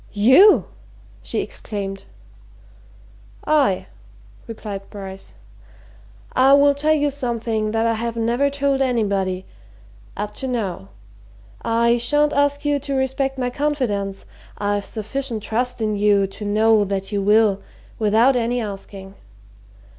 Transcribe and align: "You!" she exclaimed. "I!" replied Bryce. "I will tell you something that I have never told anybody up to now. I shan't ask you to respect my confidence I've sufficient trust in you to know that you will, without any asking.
"You!" 0.13 0.65
she 1.21 1.41
exclaimed. 1.41 2.05
"I!" 3.45 3.85
replied 4.47 4.89
Bryce. 4.89 5.35
"I 6.33 6.53
will 6.53 6.73
tell 6.73 6.95
you 6.95 7.11
something 7.11 7.69
that 7.69 7.85
I 7.85 7.93
have 7.93 8.17
never 8.17 8.49
told 8.49 8.81
anybody 8.81 9.45
up 10.17 10.33
to 10.37 10.47
now. 10.47 10.89
I 11.61 11.97
shan't 11.97 12.33
ask 12.33 12.65
you 12.65 12.79
to 12.79 12.95
respect 12.95 13.37
my 13.37 13.51
confidence 13.51 14.25
I've 14.57 14.85
sufficient 14.85 15.43
trust 15.43 15.81
in 15.83 15.95
you 15.95 16.25
to 16.25 16.45
know 16.45 16.83
that 16.83 17.11
you 17.11 17.21
will, 17.21 17.61
without 17.99 18.35
any 18.35 18.59
asking. 18.59 19.13